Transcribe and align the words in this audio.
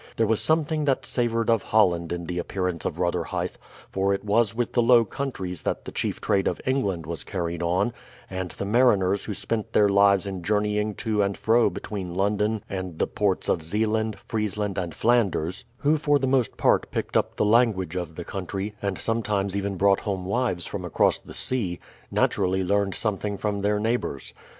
There 0.17 0.25
was 0.25 0.41
something 0.41 0.85
that 0.85 1.05
savoured 1.05 1.47
of 1.47 1.61
Holland 1.61 2.11
in 2.11 2.25
the 2.25 2.39
appearance 2.39 2.85
of 2.85 2.97
Rotherhithe; 2.97 3.53
for 3.91 4.15
it 4.15 4.25
was 4.25 4.55
with 4.55 4.73
the 4.73 4.81
Low 4.81 5.05
Countries 5.05 5.61
that 5.61 5.85
the 5.85 5.91
chief 5.91 6.19
trade 6.19 6.47
of 6.47 6.59
England 6.65 7.05
was 7.05 7.23
carried 7.23 7.61
on; 7.61 7.93
and 8.27 8.49
the 8.49 8.65
mariners 8.65 9.25
who 9.25 9.35
spent 9.35 9.73
their 9.73 9.89
lives 9.89 10.25
in 10.25 10.41
journeying 10.41 10.95
to 10.95 11.21
and 11.21 11.37
fro 11.37 11.69
between 11.69 12.15
London 12.15 12.63
and 12.67 12.97
the 12.97 13.05
ports 13.05 13.47
of 13.47 13.61
Zeeland, 13.61 14.17
Friesland, 14.25 14.75
and 14.79 14.95
Flanders, 14.95 15.65
who 15.77 15.97
for 15.97 16.17
the 16.17 16.25
most 16.25 16.57
part 16.57 16.89
picked 16.89 17.15
up 17.15 17.35
the 17.35 17.45
language 17.45 17.95
of 17.95 18.15
the 18.15 18.25
country, 18.25 18.73
and 18.81 18.97
sometimes 18.97 19.55
even 19.55 19.75
brought 19.77 19.99
home 19.99 20.25
wives 20.25 20.65
from 20.65 20.83
across 20.83 21.19
the 21.19 21.35
sea, 21.35 21.79
naturally 22.09 22.63
learned 22.63 22.95
something 22.95 23.37
from 23.37 23.61
their 23.61 23.79
neighbours. 23.79 24.33